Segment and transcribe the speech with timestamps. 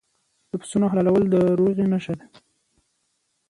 [0.49, 2.25] د پسونو حلالول د روغې نښه ده.